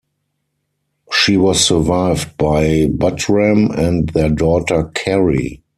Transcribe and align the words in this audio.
She 1.11 1.37
was 1.37 1.63
survived 1.63 2.35
by 2.37 2.87
Buttram 2.87 3.69
and 3.77 4.09
their 4.09 4.29
daughter 4.31 4.85
Kerry. 4.95 5.61